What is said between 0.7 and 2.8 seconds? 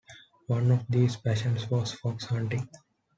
of these passions was fox hunting.